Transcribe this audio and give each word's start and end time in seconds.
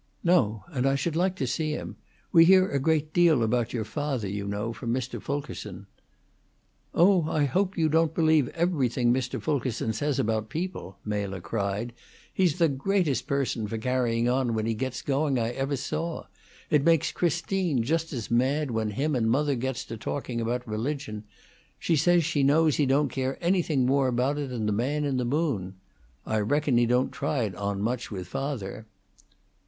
"No; 0.23 0.63
and 0.71 0.87
I 0.87 0.95
should 0.95 1.15
like 1.15 1.35
to 1.35 1.45
see 1.45 1.73
him. 1.73 1.95
We 2.31 2.43
hear 2.45 2.67
a 2.67 2.79
great 2.79 3.13
deal 3.13 3.43
about 3.43 3.71
your 3.71 3.85
father, 3.85 4.27
you 4.27 4.47
know, 4.47 4.73
from 4.73 4.91
Mr. 4.91 5.21
Fulkerson." 5.21 5.85
"Oh, 6.95 7.29
I 7.29 7.45
hope 7.45 7.77
you 7.77 7.87
don't 7.87 8.15
believe 8.15 8.47
everything 8.55 9.13
Mr. 9.13 9.39
Fulkerson 9.39 9.93
says 9.93 10.17
about 10.17 10.49
people," 10.49 10.97
Mela 11.05 11.39
cried. 11.39 11.93
"He's 12.33 12.57
the 12.57 12.67
greatest 12.67 13.27
person 13.27 13.67
for 13.67 13.77
carrying 13.77 14.27
on 14.27 14.55
when 14.55 14.65
he 14.65 14.73
gets 14.73 15.03
going 15.03 15.37
I 15.37 15.51
ever 15.51 15.75
saw. 15.75 16.23
It 16.71 16.83
makes 16.83 17.11
Christine 17.11 17.83
just 17.83 18.11
as 18.11 18.31
mad 18.31 18.71
when 18.71 18.89
him 18.89 19.15
and 19.15 19.29
mother 19.29 19.53
gets 19.53 19.85
to 19.85 19.97
talking 19.97 20.41
about 20.41 20.67
religion; 20.67 21.25
she 21.77 21.95
says 21.95 22.25
she 22.25 22.41
knows 22.41 22.77
he 22.77 22.87
don't 22.87 23.09
care 23.09 23.37
anything 23.39 23.85
more 23.85 24.07
about 24.07 24.39
it 24.39 24.49
than 24.49 24.65
the 24.65 24.71
man 24.71 25.03
in 25.05 25.17
the 25.17 25.25
moon. 25.25 25.75
I 26.25 26.39
reckon 26.39 26.79
he 26.79 26.87
don't 26.87 27.11
try 27.11 27.43
it 27.43 27.53
on 27.53 27.83
much 27.83 28.09
with 28.09 28.25
father." 28.27 28.87